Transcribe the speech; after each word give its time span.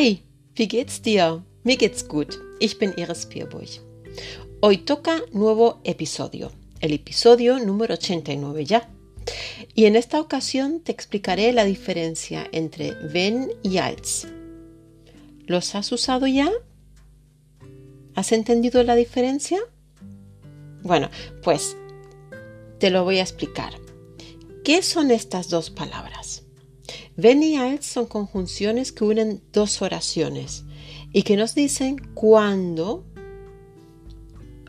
Hi, 0.00 0.22
wie 0.54 0.66
geht's 0.66 1.02
dir? 1.02 1.44
Mir 1.62 1.76
geht's 1.76 2.08
gut. 2.08 2.38
Ich 2.58 2.78
bin 2.78 2.94
Iris 2.96 3.26
Pierburg. 3.26 3.68
Hoy 4.62 4.78
toca 4.78 5.20
nuevo 5.30 5.82
episodio, 5.84 6.52
el 6.80 6.94
episodio 6.94 7.58
número 7.58 7.92
89 7.92 8.64
ya. 8.64 8.88
Y 9.74 9.84
en 9.84 9.96
esta 9.96 10.18
ocasión 10.18 10.80
te 10.80 10.90
explicaré 10.90 11.52
la 11.52 11.66
diferencia 11.66 12.48
entre 12.50 12.94
wenn 13.12 13.50
y 13.62 13.76
als. 13.76 14.26
¿Los 15.46 15.74
has 15.74 15.92
usado 15.92 16.26
ya? 16.26 16.50
¿Has 18.14 18.32
entendido 18.32 18.82
la 18.82 18.94
diferencia? 18.94 19.58
Bueno, 20.82 21.10
pues 21.42 21.76
te 22.78 22.88
lo 22.88 23.04
voy 23.04 23.18
a 23.18 23.22
explicar. 23.22 23.74
¿Qué 24.64 24.80
son 24.80 25.10
estas 25.10 25.50
dos 25.50 25.68
palabras? 25.68 26.44
Wenn 27.22 27.42
y 27.42 27.56
als 27.56 27.84
son 27.84 28.06
conjunciones 28.06 28.92
que 28.92 29.04
unen 29.04 29.42
dos 29.52 29.82
oraciones 29.82 30.64
y 31.12 31.22
que 31.22 31.36
nos 31.36 31.54
dicen 31.54 31.96
cuándo, 32.14 33.04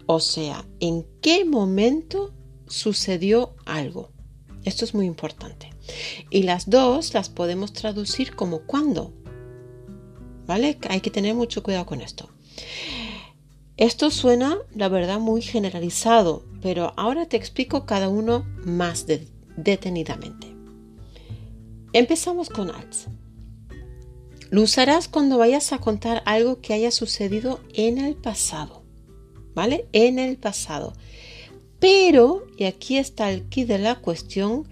o 0.05 0.19
sea, 0.19 0.65
en 0.81 1.05
qué 1.21 1.45
momento 1.45 2.33
sucedió 2.67 3.55
algo. 3.65 4.11
Esto 4.65 4.83
es 4.83 4.93
muy 4.93 5.05
importante. 5.05 5.69
Y 6.29 6.43
las 6.43 6.69
dos 6.69 7.13
las 7.13 7.29
podemos 7.29 7.71
traducir 7.71 8.35
como 8.35 8.63
cuándo. 8.63 9.13
¿Vale? 10.45 10.77
Hay 10.89 10.99
que 10.99 11.11
tener 11.11 11.35
mucho 11.35 11.63
cuidado 11.63 11.85
con 11.85 12.01
esto. 12.01 12.29
Esto 13.77 14.11
suena, 14.11 14.57
la 14.75 14.89
verdad, 14.89 15.19
muy 15.19 15.41
generalizado, 15.41 16.45
pero 16.61 16.93
ahora 16.97 17.27
te 17.27 17.37
explico 17.37 17.85
cada 17.85 18.09
uno 18.09 18.45
más 18.65 19.05
detenidamente. 19.55 20.50
Empezamos 21.93 22.49
con 22.49 22.69
als. 22.71 23.07
Lo 24.49 24.61
usarás 24.61 25.07
cuando 25.07 25.37
vayas 25.37 25.73
a 25.73 25.79
contar 25.79 26.23
algo 26.25 26.61
que 26.61 26.73
haya 26.73 26.91
sucedido 26.91 27.59
en 27.73 27.97
el 27.97 28.15
pasado. 28.15 28.83
¿Vale? 29.53 29.87
En 29.91 30.19
el 30.19 30.37
pasado. 30.37 30.93
Pero, 31.79 32.47
y 32.57 32.65
aquí 32.65 32.97
está 32.97 33.31
el 33.31 33.49
key 33.49 33.65
de 33.65 33.79
la 33.79 33.95
cuestión, 33.95 34.67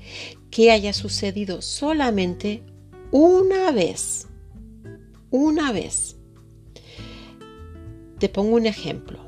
que 0.49 0.71
haya 0.71 0.93
sucedido 0.93 1.61
solamente 1.61 2.63
una 3.11 3.71
vez. 3.71 4.27
Una 5.29 5.71
vez. 5.71 6.15
Te 8.19 8.29
pongo 8.29 8.55
un 8.55 8.65
ejemplo. 8.65 9.19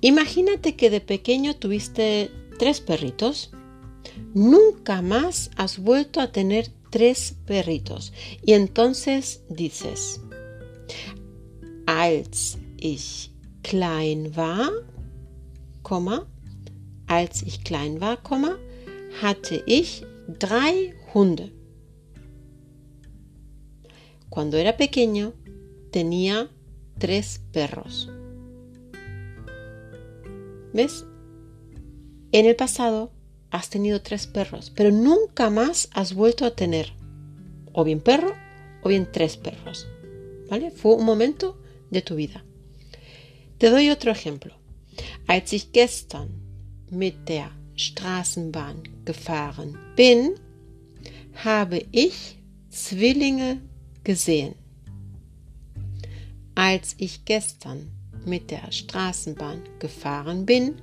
Imagínate 0.00 0.76
que 0.76 0.90
de 0.90 1.00
pequeño 1.00 1.56
tuviste 1.56 2.30
tres 2.58 2.80
perritos. 2.80 3.50
Nunca 4.34 5.02
más 5.02 5.50
has 5.56 5.78
vuelto 5.78 6.20
a 6.20 6.30
tener 6.32 6.70
tres 6.90 7.36
perritos. 7.46 8.12
Y 8.44 8.52
entonces 8.52 9.42
dices, 9.48 10.20
als 11.86 12.58
ich 12.76 13.32
klein 13.62 14.32
war, 14.36 14.70
als 17.06 17.42
ich 17.42 17.64
klein 17.64 18.00
war, 18.00 18.18
hatte 19.22 19.62
ich 19.66 20.04
drei 20.38 20.94
Hunde. 21.12 21.52
Cuando 24.28 24.58
era 24.58 24.76
pequeño 24.76 25.32
tenía 25.90 26.50
tres 26.98 27.40
perros. 27.52 28.10
¿Ves? 30.74 31.06
En 32.30 32.44
el 32.44 32.54
pasado 32.54 33.10
has 33.50 33.70
tenido 33.70 34.00
tres 34.00 34.26
perros, 34.26 34.70
pero 34.74 34.90
nunca 34.90 35.50
más 35.50 35.88
has 35.92 36.14
vuelto 36.14 36.44
a 36.44 36.54
tener 36.54 36.92
o 37.72 37.84
bien 37.84 38.00
perro 38.00 38.34
o 38.82 38.88
bien 38.88 39.08
tres 39.10 39.36
perros. 39.36 39.86
¿Vale? 40.50 40.70
Fue 40.70 40.94
un 40.94 41.04
momento 41.04 41.58
de 41.90 42.02
tu 42.02 42.14
vida. 42.16 42.44
Te 43.58 43.70
doy 43.70 43.90
otro 43.90 44.10
ejemplo. 44.10 44.54
Als 45.26 45.52
ich 45.52 45.72
gestern 45.72 46.28
mit 46.90 47.28
der 47.28 47.50
Straßenbahn 47.76 48.82
gefahren 49.04 49.78
bin, 49.94 50.34
habe 51.44 51.86
ich 51.92 52.38
Zwillinge 52.70 53.60
gesehen. 54.04 54.54
Als 56.54 56.94
ich 56.98 57.24
gestern 57.24 57.90
mit 58.24 58.50
der 58.50 58.72
Straßenbahn 58.72 59.62
gefahren 59.78 60.44
bin, 60.44 60.80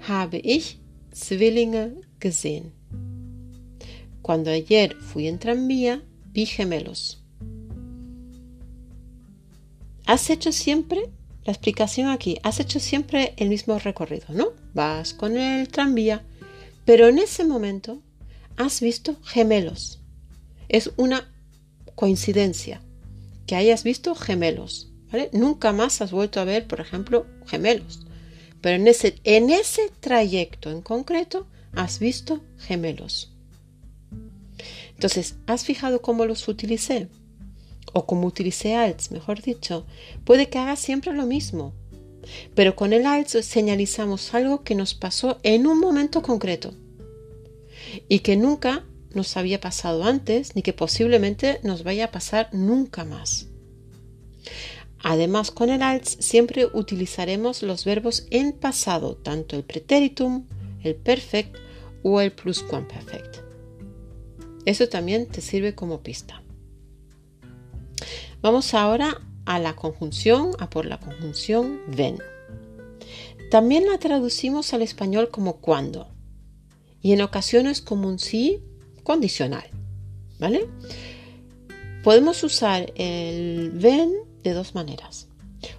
habe 0.00 0.38
ich 0.38 0.78
Zwillinge 1.14 1.92
gesehen. 2.20 2.72
Cuando 4.20 4.50
ayer 4.50 4.96
fui 4.96 5.28
en 5.28 5.38
tranvía, 5.38 6.02
vi 6.32 6.46
gemelos. 6.46 7.22
¿Has 10.06 10.28
hecho 10.30 10.50
siempre? 10.50 11.10
La 11.44 11.52
explicación 11.52 12.08
aquí, 12.08 12.38
has 12.42 12.58
hecho 12.58 12.80
siempre 12.80 13.34
el 13.36 13.48
mismo 13.50 13.78
recorrido, 13.78 14.26
¿no? 14.30 14.48
Vas 14.72 15.14
con 15.14 15.36
el 15.36 15.68
tranvía, 15.68 16.24
pero 16.84 17.06
en 17.06 17.18
ese 17.18 17.44
momento 17.44 18.00
has 18.56 18.80
visto 18.80 19.16
gemelos. 19.22 20.00
Es 20.68 20.90
una 20.96 21.30
coincidencia 21.94 22.80
que 23.46 23.56
hayas 23.56 23.84
visto 23.84 24.14
gemelos. 24.14 24.90
Nunca 25.32 25.72
más 25.72 26.00
has 26.00 26.10
vuelto 26.10 26.40
a 26.40 26.44
ver, 26.44 26.66
por 26.66 26.80
ejemplo, 26.80 27.26
gemelos. 27.46 28.00
Pero 28.64 28.76
en 28.76 28.88
ese, 28.88 29.16
en 29.24 29.50
ese 29.50 29.90
trayecto 30.00 30.70
en 30.70 30.80
concreto 30.80 31.46
has 31.74 31.98
visto 31.98 32.40
gemelos. 32.56 33.30
Entonces, 34.88 35.34
¿has 35.46 35.66
fijado 35.66 36.00
cómo 36.00 36.24
los 36.24 36.48
utilicé? 36.48 37.08
O 37.92 38.06
cómo 38.06 38.26
utilicé 38.26 38.74
als, 38.74 39.10
mejor 39.10 39.42
dicho. 39.42 39.84
Puede 40.24 40.48
que 40.48 40.56
haga 40.56 40.76
siempre 40.76 41.12
lo 41.12 41.26
mismo. 41.26 41.74
Pero 42.54 42.74
con 42.74 42.94
el 42.94 43.04
als 43.04 43.32
señalizamos 43.32 44.32
algo 44.32 44.64
que 44.64 44.74
nos 44.74 44.94
pasó 44.94 45.40
en 45.42 45.66
un 45.66 45.78
momento 45.78 46.22
concreto. 46.22 46.72
Y 48.08 48.20
que 48.20 48.38
nunca 48.38 48.86
nos 49.12 49.36
había 49.36 49.60
pasado 49.60 50.04
antes, 50.04 50.56
ni 50.56 50.62
que 50.62 50.72
posiblemente 50.72 51.60
nos 51.64 51.82
vaya 51.82 52.06
a 52.06 52.12
pasar 52.12 52.48
nunca 52.54 53.04
más. 53.04 53.48
Además, 55.06 55.50
con 55.50 55.68
el 55.68 55.82
als 55.82 56.16
siempre 56.18 56.64
utilizaremos 56.72 57.62
los 57.62 57.84
verbos 57.84 58.26
en 58.30 58.52
pasado, 58.52 59.16
tanto 59.16 59.54
el 59.54 59.62
pretéritum, 59.62 60.46
el 60.82 60.94
perfect 60.94 61.58
o 62.02 62.22
el 62.22 62.32
pluscuamperfect. 62.32 63.36
Eso 64.64 64.88
también 64.88 65.28
te 65.28 65.42
sirve 65.42 65.74
como 65.74 66.02
pista. 66.02 66.42
Vamos 68.40 68.72
ahora 68.72 69.20
a 69.44 69.58
la 69.58 69.76
conjunción, 69.76 70.52
a 70.58 70.70
por 70.70 70.86
la 70.86 70.98
conjunción 70.98 71.82
ven. 71.86 72.16
También 73.50 73.84
la 73.86 73.98
traducimos 73.98 74.72
al 74.72 74.80
español 74.80 75.28
como 75.30 75.56
cuando 75.60 76.08
y 77.02 77.12
en 77.12 77.20
ocasiones 77.20 77.82
como 77.82 78.08
un 78.08 78.18
sí 78.18 78.62
condicional. 79.02 79.64
¿Vale? 80.38 80.66
Podemos 82.02 82.42
usar 82.42 82.90
el 82.96 83.70
ven 83.74 84.23
de 84.44 84.52
dos 84.52 84.74
maneras. 84.74 85.28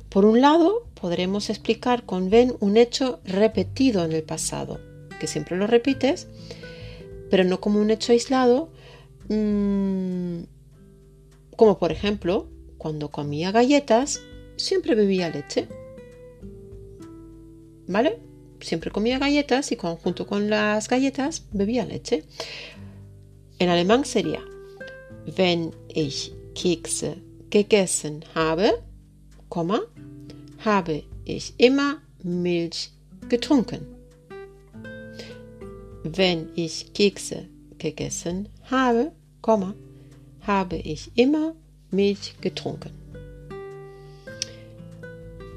Por 0.10 0.26
un 0.26 0.42
lado, 0.42 0.88
podremos 1.00 1.50
explicar 1.50 2.06
con 2.06 2.30
ven 2.30 2.56
un 2.60 2.76
hecho 2.78 3.20
repetido 3.24 4.04
en 4.04 4.12
el 4.12 4.24
pasado, 4.24 4.80
que 5.20 5.28
siempre 5.28 5.56
lo 5.56 5.68
repites, 5.68 6.28
pero 7.30 7.44
no 7.44 7.62
como 7.62 7.80
un 7.80 7.92
hecho 7.92 8.12
aislado, 8.12 8.70
mm, 9.30 10.40
como 11.56 11.78
por 11.78 11.92
ejemplo, 11.92 12.48
cuando 12.78 13.10
comía 13.10 13.52
galletas, 13.52 14.22
siempre 14.58 14.96
bebía 14.96 15.30
leche. 15.30 15.68
¿Vale? 17.88 18.20
Siempre 18.60 18.90
comía 18.90 19.20
galletas 19.20 19.72
y 19.72 19.78
junto 19.78 20.26
con 20.26 20.50
las 20.50 20.88
galletas 20.90 21.46
bebía 21.52 21.86
leche. 21.86 22.24
En 23.60 23.70
alemán 23.70 24.06
sería, 24.06 24.42
wenn 25.38 25.74
ich 25.90 26.32
Kekse 26.54 27.25
gegessen 27.56 28.26
habe, 28.36 28.84
habe 30.66 31.04
ich 31.24 31.54
immer 31.58 32.02
Milch 32.22 32.92
getrunken. 33.30 33.86
Wenn 36.04 36.50
ich 36.56 36.92
Kekse 36.94 37.48
gegessen 37.78 38.50
habe, 38.70 39.14
habe 40.42 40.76
ich 40.76 41.12
immer 41.16 41.56
Milch 41.92 42.36
getrunken. 42.42 42.92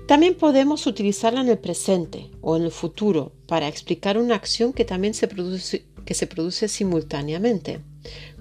También 0.06 0.36
podemos 0.36 0.86
utilizarla 0.86 1.40
en 1.40 1.48
el 1.48 1.58
presente 1.58 2.30
o 2.42 2.56
en 2.56 2.62
el 2.62 2.70
futuro 2.70 3.32
para 3.48 3.66
explicar 3.66 4.16
una 4.16 4.36
acción 4.36 4.72
que 4.72 4.84
también 4.84 5.14
se 5.14 5.26
produce, 5.26 5.84
se 6.14 6.26
produce 6.28 6.68
simultáneamente, 6.68 7.80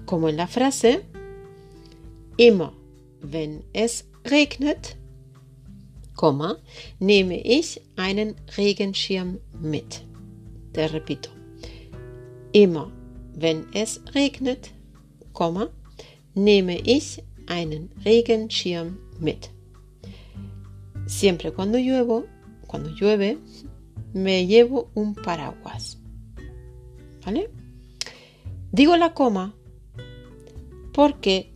como 0.06 0.28
en 0.28 0.36
la 0.36 0.46
frase 0.46 1.02
immer 2.36 2.78
wenn 3.20 3.64
es 3.72 4.04
regnet, 4.24 4.96
nehme 6.98 7.40
ich 7.40 7.80
einen 7.96 8.34
Regenschirm 8.56 9.38
mit. 9.60 10.04
Te 10.72 10.92
repito. 10.92 11.30
Immer 12.52 12.90
wenn 13.34 13.66
es 13.72 14.00
regnet, 14.14 14.72
nehme 16.34 16.78
ich 16.80 17.22
einen 17.46 17.90
Regenschirm 18.04 18.98
mit. 19.20 19.50
Siempre 21.06 21.52
cuando 21.52 21.78
lluevo, 21.78 22.24
cuando 22.66 22.90
llueve, 22.90 23.38
me 24.12 24.46
llevo 24.46 24.90
un 24.94 25.14
paraguas. 25.14 25.98
¿Vale? 27.24 27.48
Digo 28.72 28.96
la 28.96 29.14
coma 29.14 29.54
porque 30.92 31.52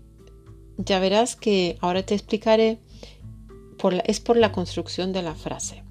ya 0.85 0.99
verás 1.01 1.37
que 1.37 1.77
ahora 1.81 2.03
te 2.03 2.15
explicaré, 2.15 2.79
es 4.05 4.21
por 4.21 4.37
la 4.37 4.53
construcción 4.53 5.13
de 5.13 5.23
la 5.23 5.35
frase. 5.35 5.83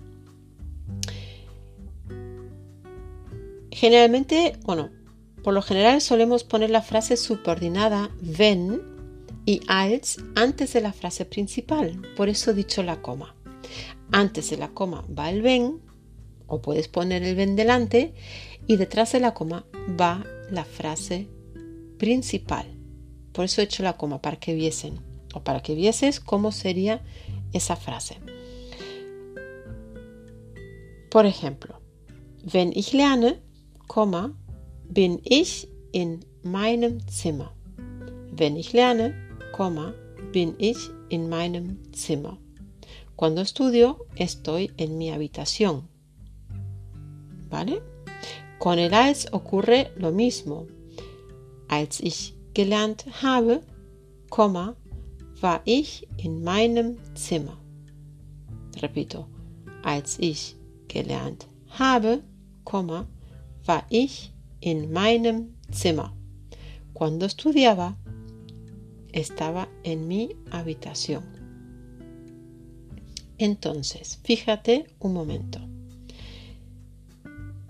Generalmente, 3.71 4.57
bueno, 4.63 4.89
por 5.43 5.53
lo 5.53 5.61
general 5.61 6.01
solemos 6.01 6.43
poner 6.43 6.69
la 6.69 6.81
frase 6.81 7.17
subordinada 7.17 8.11
wenn 8.21 8.81
y 9.45 9.61
als 9.67 10.17
antes 10.35 10.73
de 10.73 10.81
la 10.81 10.93
frase 10.93 11.25
principal, 11.25 11.99
por 12.15 12.29
eso 12.29 12.51
he 12.51 12.53
dicho 12.53 12.83
la 12.83 13.01
coma. 13.01 13.35
Antes 14.11 14.51
de 14.51 14.57
la 14.57 14.69
coma 14.69 15.03
va 15.17 15.29
el 15.29 15.41
ven, 15.41 15.81
o 16.47 16.61
puedes 16.61 16.87
poner 16.87 17.23
el 17.23 17.35
ven 17.35 17.55
delante, 17.55 18.13
y 18.67 18.75
detrás 18.75 19.13
de 19.13 19.19
la 19.19 19.33
coma 19.33 19.65
va 19.99 20.23
la 20.51 20.63
frase 20.63 21.27
principal. 21.97 22.80
Por 23.33 23.45
eso 23.45 23.61
he 23.61 23.63
hecho 23.63 23.83
la 23.83 23.93
coma, 23.93 24.21
para 24.21 24.37
que 24.37 24.53
viesen, 24.53 24.99
o 25.33 25.43
para 25.43 25.61
que 25.61 25.75
vieses 25.75 26.19
cómo 26.19 26.51
sería 26.51 27.01
esa 27.53 27.75
frase. 27.75 28.17
Por 31.09 31.25
ejemplo, 31.25 31.81
wenn 32.51 32.71
ich 32.73 32.93
lerne, 32.93 33.39
bin 34.89 35.21
ich 35.23 35.67
in 35.91 36.25
meinem 36.43 37.05
Zimmer. 37.07 37.51
Wenn 38.31 38.55
ich 38.55 38.73
lerne, 38.73 39.13
bin 40.31 40.55
ich 40.57 40.77
in 41.09 41.27
meinem 41.29 41.79
Zimmer. 41.93 42.37
Cuando 43.15 43.41
estudio, 43.41 44.05
estoy 44.15 44.71
en 44.77 44.97
mi 44.97 45.11
habitación. 45.11 45.89
¿Vale? 47.49 47.81
Con 48.57 48.79
el 48.79 48.93
als 48.93 49.27
ocurre 49.31 49.91
lo 49.97 50.11
mismo. 50.11 50.65
Als 51.67 51.99
ich 51.99 52.33
gelernt 52.53 53.05
habe, 53.21 53.61
war 55.41 55.61
ich 55.65 56.07
in 56.17 56.43
meinem 56.43 56.97
Zimmer. 57.15 57.57
Repito, 58.81 59.27
als 59.83 60.19
ich 60.19 60.55
gelernt 60.87 61.47
habe, 61.69 62.23
war 63.65 63.85
ich 63.89 64.33
in 64.59 64.91
meinem 64.91 65.55
Zimmer. 65.71 66.13
Cuando 66.93 67.25
estudiaba, 67.25 67.97
estaba 69.11 69.67
en 69.83 70.07
mi 70.07 70.35
habitación. 70.51 71.23
Entonces, 73.37 74.19
fíjate 74.23 74.85
un 74.99 75.13
momento. 75.13 75.59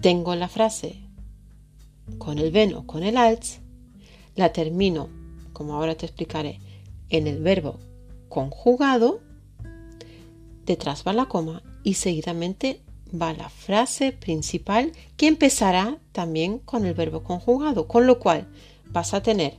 Tengo 0.02 0.36
la 0.36 0.50
frase 0.50 0.96
con 2.18 2.40
el 2.40 2.52
ven 2.52 2.74
o 2.74 2.86
con 2.86 3.04
el 3.04 3.16
als, 3.16 3.62
la 4.36 4.54
termino, 4.54 5.10
como 5.54 5.76
ahora 5.76 5.96
te 5.96 6.06
explicaré, 6.06 6.60
en 7.10 7.28
el 7.28 7.42
verbo 7.42 7.78
conjugado, 8.30 9.22
detrás 10.66 11.04
va 11.06 11.14
la 11.14 11.26
coma 11.26 11.62
y 11.84 11.96
seguidamente 11.96 12.82
va 13.14 13.34
la 13.34 13.50
frase 13.50 14.14
principal 14.14 14.92
que 15.18 15.28
empezará 15.28 16.00
también 16.12 16.60
con 16.60 16.86
el 16.86 16.94
verbo 16.94 17.24
conjugado, 17.24 17.88
con 17.88 18.08
lo 18.08 18.20
cual 18.20 18.48
vas 18.88 19.14
a 19.14 19.22
tener 19.22 19.56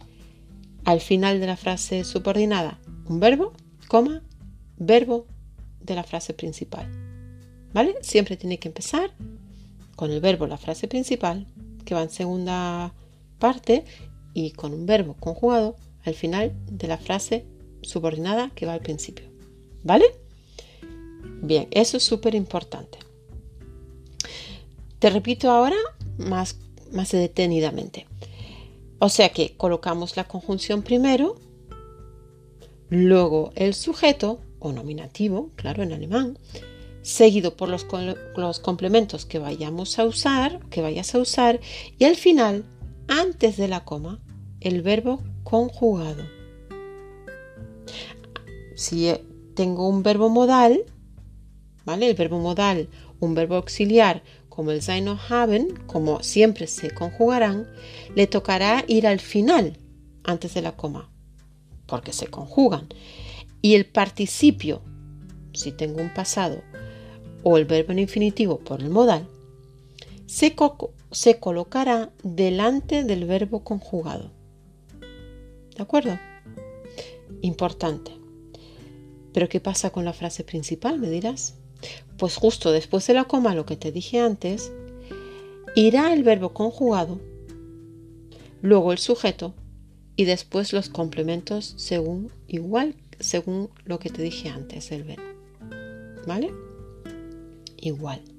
al 0.84 1.00
final 1.00 1.40
de 1.40 1.46
la 1.46 1.56
frase 1.56 2.04
subordinada 2.04 2.78
un 3.06 3.20
verbo, 3.20 3.52
coma, 3.88 4.22
verbo 4.78 5.26
de 5.80 5.94
la 5.94 6.04
frase 6.04 6.34
principal. 6.34 6.86
¿Vale? 7.72 7.94
Siempre 8.02 8.36
tiene 8.36 8.58
que 8.58 8.68
empezar 8.68 9.12
con 9.96 10.10
el 10.10 10.20
verbo 10.20 10.46
la 10.46 10.58
frase 10.58 10.88
principal, 10.88 11.46
que 11.84 11.94
va 11.94 12.02
en 12.02 12.10
segunda 12.10 12.94
parte, 13.38 13.84
y 14.34 14.52
con 14.52 14.72
un 14.72 14.86
verbo 14.86 15.14
conjugado 15.18 15.76
al 16.04 16.14
final 16.14 16.52
de 16.66 16.88
la 16.88 16.98
frase 16.98 17.44
subordinada 17.82 18.50
que 18.54 18.66
va 18.66 18.74
al 18.74 18.80
principio. 18.80 19.26
¿Vale? 19.82 20.04
Bien, 21.42 21.68
eso 21.70 21.96
es 21.96 22.04
súper 22.04 22.34
importante. 22.34 22.98
Te 24.98 25.10
repito 25.10 25.50
ahora 25.50 25.76
más, 26.16 26.56
más 26.92 27.10
detenidamente. 27.10 28.06
O 29.00 29.08
sea 29.08 29.30
que 29.30 29.56
colocamos 29.56 30.16
la 30.16 30.24
conjunción 30.24 30.82
primero, 30.82 31.36
luego 32.88 33.50
el 33.56 33.74
sujeto 33.74 34.38
o 34.60 34.70
nominativo, 34.70 35.50
claro, 35.56 35.82
en 35.82 35.92
alemán, 35.92 36.38
seguido 37.02 37.56
por 37.56 37.68
los, 37.68 37.84
los, 38.36 38.60
complementos 38.60 39.26
que 39.26 39.40
vayamos 39.40 39.98
a 39.98 40.04
usar, 40.04 40.60
que 40.70 40.82
vayas 40.82 41.16
a 41.16 41.18
usar, 41.18 41.58
y 41.98 42.04
al 42.04 42.14
final, 42.14 42.64
antes 43.08 43.56
de 43.56 43.68
la 43.68 43.84
coma, 43.84 44.20
el 44.60 44.82
verbo 44.82 45.22
conjugado. 45.44 46.24
Si 48.76 49.12
tengo 49.54 49.88
un 49.88 50.02
verbo 50.02 50.28
modal, 50.28 50.84
¿vale? 51.84 52.08
El 52.08 52.16
verbo 52.16 52.38
modal, 52.38 52.88
un 53.20 53.34
verbo 53.34 53.56
auxiliar 53.56 54.22
como 54.48 54.70
el 54.70 54.82
sein 54.82 55.08
o 55.08 55.18
haben, 55.30 55.74
como 55.86 56.22
siempre 56.22 56.66
se 56.66 56.90
conjugarán, 56.90 57.66
le 58.14 58.26
tocará 58.26 58.84
ir 58.86 59.06
al 59.06 59.20
final 59.20 59.78
antes 60.24 60.54
de 60.54 60.62
la 60.62 60.72
coma, 60.72 61.10
porque 61.86 62.12
se 62.12 62.26
conjugan. 62.26 62.88
Y 63.62 63.76
el 63.76 63.86
participio, 63.86 64.82
si 65.54 65.72
tengo 65.72 66.02
un 66.02 66.12
pasado, 66.12 66.62
o 67.42 67.56
el 67.56 67.64
verbo 67.64 67.92
en 67.92 68.00
infinitivo 68.00 68.58
por 68.58 68.82
el 68.82 68.90
modal, 68.90 69.26
se, 70.26 70.54
se 71.12 71.38
colocará 71.38 72.10
delante 72.22 73.04
del 73.04 73.26
verbo 73.26 73.62
conjugado. 73.64 74.32
¿De 75.76 75.82
acuerdo? 75.82 76.18
Importante. 77.42 78.12
Pero 79.32 79.48
¿qué 79.48 79.60
pasa 79.60 79.90
con 79.90 80.04
la 80.04 80.12
frase 80.12 80.44
principal? 80.44 80.98
Me 80.98 81.10
dirás. 81.10 81.54
Pues 82.16 82.36
justo 82.36 82.72
después 82.72 83.06
de 83.06 83.14
la 83.14 83.24
coma, 83.24 83.54
lo 83.54 83.66
que 83.66 83.76
te 83.76 83.92
dije 83.92 84.20
antes, 84.20 84.72
irá 85.74 86.12
el 86.12 86.22
verbo 86.22 86.52
conjugado, 86.52 87.20
luego 88.60 88.92
el 88.92 88.98
sujeto 88.98 89.54
y 90.16 90.24
después 90.24 90.72
los 90.72 90.88
complementos 90.88 91.74
según 91.76 92.30
igual 92.46 92.94
según 93.18 93.70
lo 93.84 93.98
que 93.98 94.10
te 94.10 94.22
dije 94.22 94.48
antes 94.48 94.92
el 94.92 95.04
verbo. 95.04 95.22
¿Vale? 96.26 96.52
Igual. 97.78 98.31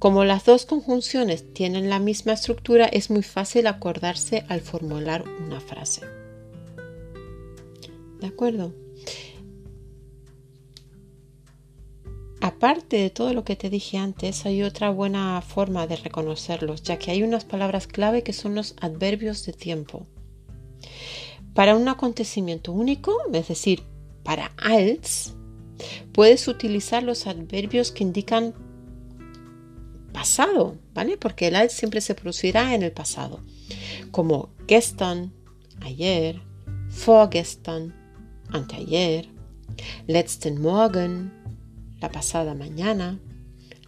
Como 0.00 0.24
las 0.24 0.46
dos 0.46 0.64
conjunciones 0.64 1.52
tienen 1.52 1.90
la 1.90 1.98
misma 1.98 2.32
estructura, 2.32 2.86
es 2.86 3.10
muy 3.10 3.22
fácil 3.22 3.66
acordarse 3.66 4.46
al 4.48 4.62
formular 4.62 5.26
una 5.46 5.60
frase. 5.60 6.00
¿De 8.18 8.26
acuerdo? 8.26 8.72
Aparte 12.40 12.96
de 12.96 13.10
todo 13.10 13.34
lo 13.34 13.44
que 13.44 13.56
te 13.56 13.68
dije 13.68 13.98
antes, 13.98 14.46
hay 14.46 14.62
otra 14.62 14.88
buena 14.88 15.42
forma 15.42 15.86
de 15.86 15.96
reconocerlos, 15.96 16.82
ya 16.82 16.98
que 16.98 17.10
hay 17.10 17.22
unas 17.22 17.44
palabras 17.44 17.86
clave 17.86 18.22
que 18.22 18.32
son 18.32 18.54
los 18.54 18.76
adverbios 18.80 19.44
de 19.44 19.52
tiempo. 19.52 20.06
Para 21.52 21.76
un 21.76 21.86
acontecimiento 21.88 22.72
único, 22.72 23.14
es 23.34 23.48
decir, 23.48 23.82
para 24.22 24.52
als, 24.56 25.34
puedes 26.12 26.48
utilizar 26.48 27.02
los 27.02 27.26
adverbios 27.26 27.92
que 27.92 28.02
indican 28.02 28.54
pasado, 30.12 30.76
¿vale? 30.94 31.16
Porque 31.16 31.48
el 31.48 31.56
als 31.56 31.72
siempre 31.72 32.00
se 32.00 32.14
producirá 32.14 32.74
en 32.74 32.82
el 32.82 32.92
pasado, 32.92 33.40
como 34.10 34.50
gestern, 34.66 35.32
ayer, 35.80 36.40
vorgestern, 37.06 37.94
anteayer, 38.50 39.28
letzten 40.06 40.60
Morgen, 40.60 41.32
la 42.00 42.10
pasada 42.10 42.54
mañana, 42.54 43.18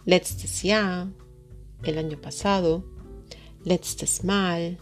letztes 0.05 0.61
Jahr, 0.61 1.07
el 1.83 1.97
año 1.97 2.19
pasado, 2.19 2.85
letztes 3.65 4.23
Mal, 4.23 4.77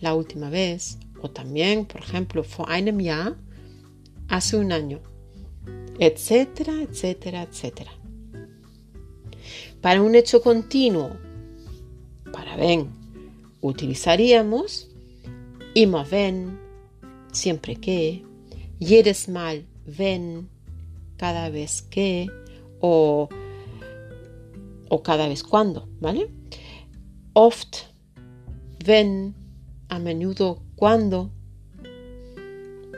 la 0.00 0.14
última 0.14 0.50
vez, 0.50 0.98
o 1.20 1.30
también, 1.30 1.84
por 1.84 2.00
ejemplo, 2.00 2.42
vor 2.42 2.70
einem 2.70 3.00
Jahr, 3.00 3.36
hace 4.28 4.56
un 4.56 4.72
año, 4.72 5.00
etcétera, 5.98 6.82
etcétera, 6.82 7.42
etcétera. 7.42 7.92
Para 9.80 10.02
un 10.02 10.14
hecho 10.14 10.42
continuo, 10.42 11.16
para 12.32 12.56
ven, 12.56 12.90
utilizaríamos 13.60 14.88
immer 15.74 16.04
wenn, 16.10 16.58
siempre 17.32 17.76
que, 17.76 18.24
jedes 18.80 19.28
Mal 19.28 19.64
wenn, 19.86 20.48
cada 21.16 21.48
vez 21.48 21.82
que 21.82 22.28
o, 22.80 23.28
o 24.88 25.02
cada 25.02 25.28
vez 25.28 25.42
cuando, 25.42 25.88
¿vale? 26.00 26.28
Oft, 27.34 27.86
wenn, 28.84 29.34
a 29.88 29.98
menudo, 29.98 30.62
cuando, 30.74 31.30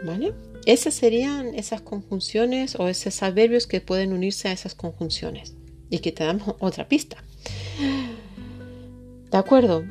¿vale? 0.05 0.35
esas 0.67 0.95
serían 0.95 1.55
esas 1.55 1.81
conjunciones 1.81 2.75
o 2.79 2.89
esos 2.89 3.23
adverbios 3.23 3.67
que 3.67 3.81
pueden 3.81 4.13
unirse 4.13 4.49
a 4.49 4.53
esas 4.53 4.75
conjunciones 4.75 5.55
y 5.91 5.99
que 5.99 6.13
te 6.13 6.25
damos 6.25 6.55
otra 6.61 6.89
pista. 6.89 7.23
¿De 9.31 9.37
acuerdo? 9.37 9.85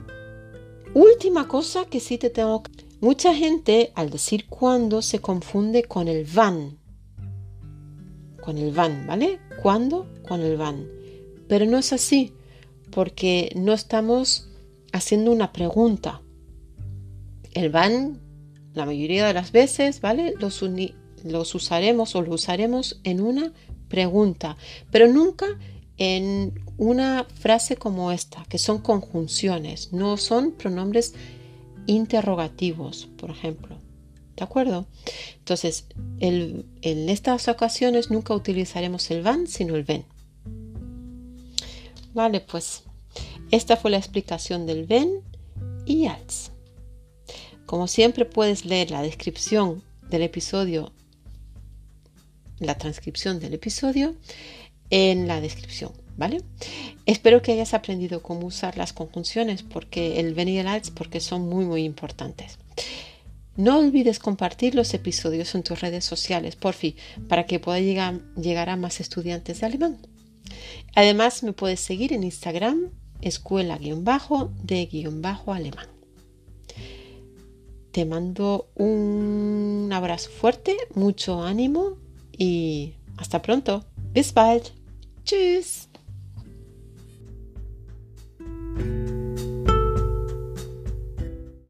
Última 0.94 1.48
cosa 1.48 1.86
que 1.86 2.00
sí 2.00 2.18
te 2.18 2.30
tengo 2.30 2.64
que... 2.64 2.72
Mucha 3.02 3.34
gente 3.34 3.92
al 3.96 4.10
decir 4.10 4.48
cuando 4.50 5.02
se 5.02 5.20
confunde 5.20 5.84
con 5.84 6.08
el 6.08 6.26
van. 6.26 6.78
Con 8.42 8.58
el 8.58 8.72
van, 8.72 9.08
¿vale? 9.08 9.40
¿Cuándo? 9.62 10.08
Con 10.28 10.42
el 10.42 10.58
van. 10.58 10.88
Pero 11.48 11.66
no 11.66 11.78
es 11.78 11.94
así, 11.94 12.34
porque 12.92 13.52
no 13.56 13.74
estamos 13.74 14.50
haciendo 14.92 15.32
una 15.32 15.54
pregunta. 15.54 16.22
El 17.54 17.70
van, 17.70 18.20
la 18.74 18.86
mayoría 18.86 19.28
de 19.28 19.34
las 19.34 19.52
veces, 19.52 20.02
¿vale? 20.02 20.34
Los, 20.40 20.64
los 21.24 21.56
usaremos 21.56 22.16
o 22.16 22.22
lo 22.22 22.34
usaremos 22.34 23.00
en 23.04 23.22
una 23.22 23.54
pregunta, 23.88 24.56
pero 24.92 25.08
nunca 25.08 25.48
en 26.00 26.64
una 26.78 27.26
frase 27.26 27.76
como 27.76 28.12
esta, 28.12 28.44
que 28.46 28.58
son 28.58 28.80
conjunciones, 28.80 29.92
no 29.92 30.18
son 30.18 30.54
pronombres 30.54 31.14
interrogativos, 31.86 33.10
por 33.18 33.30
ejemplo. 33.30 33.78
¿De 34.38 34.46
acuerdo? 34.46 34.88
Entonces, 35.40 35.86
en 36.22 37.10
estas 37.10 37.50
ocasiones 37.50 38.10
nunca 38.10 38.34
utilizaremos 38.34 39.12
el 39.12 39.22
van, 39.22 39.48
sino 39.48 39.76
el 39.76 39.84
ven. 39.84 40.06
Vale, 42.14 42.40
pues 42.40 42.84
esta 43.52 43.76
fue 43.76 43.92
la 43.92 43.98
explicación 43.98 44.66
del 44.66 44.86
ven 44.86 45.22
y 45.86 46.06
als. 46.06 46.52
Como 47.66 47.88
siempre 47.88 48.24
puedes 48.24 48.64
leer 48.64 48.92
la 48.92 49.02
descripción 49.02 49.84
del 50.10 50.22
episodio, 50.22 50.94
la 52.60 52.78
transcripción 52.78 53.40
del 53.40 53.54
episodio 53.56 54.16
en 54.90 55.28
la 55.28 55.42
descripción, 55.42 55.92
¿vale? 56.18 56.42
Espero 57.06 57.42
que 57.42 57.54
hayas 57.54 57.74
aprendido 57.74 58.22
cómo 58.22 58.48
usar 58.48 58.78
las 58.78 58.94
conjunciones 58.94 59.64
porque 59.64 60.20
el 60.20 60.34
ven 60.34 60.50
y 60.50 60.58
el 60.58 60.68
porque 60.96 61.20
son 61.20 61.48
muy 61.48 61.66
muy 61.66 61.84
importantes. 61.84 62.58
No 63.56 63.80
olvides 63.80 64.20
compartir 64.20 64.74
los 64.74 64.94
episodios 64.94 65.54
en 65.54 65.64
tus 65.64 65.82
redes 65.82 66.06
sociales, 66.06 66.56
por 66.56 66.74
fin, 66.74 66.96
para 67.28 67.46
que 67.46 67.60
pueda 67.60 67.82
llegar, 67.82 68.22
llegar 68.38 68.70
a 68.70 68.78
más 68.78 69.02
estudiantes 69.02 69.60
de 69.60 69.66
alemán. 69.66 69.98
Además, 70.96 71.44
me 71.44 71.52
puedes 71.52 71.82
seguir 71.82 72.14
en 72.14 72.24
Instagram, 72.24 72.90
escuela-de-alemán. 73.22 75.88
Te 77.92 78.06
mando 78.06 78.70
un 78.76 79.90
abrazo 79.92 80.30
fuerte, 80.30 80.78
mucho 80.96 81.44
ánimo 81.44 81.98
y 82.38 82.94
hasta 83.18 83.42
pronto. 83.42 83.84
Bis 84.14 84.34
bald. 84.34 84.79
Tschüss. 85.30 85.89